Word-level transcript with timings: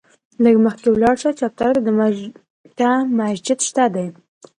لږ 0.43 0.55
مخکې 0.65 0.87
ولاړ 0.91 1.15
شه، 1.21 1.31
چپ 1.39 1.51
طرف 1.59 1.77
ته 2.77 2.89
مسجد 3.19 3.59
شته 3.67 3.85
دی. 3.95 4.07